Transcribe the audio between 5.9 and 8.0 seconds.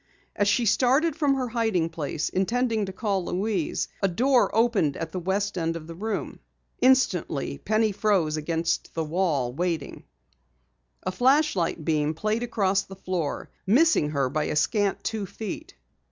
room. Instantly Penny